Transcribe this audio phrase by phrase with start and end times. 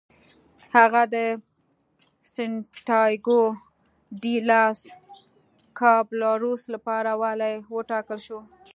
[0.75, 1.15] هغه د
[2.33, 3.41] سنتیاګو
[4.21, 4.79] ډي لاس
[5.79, 8.39] کابالروس لپاره والي وټاکل شو.